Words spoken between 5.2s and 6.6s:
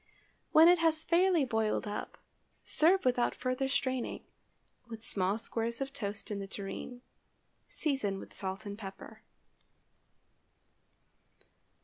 squares of toast in the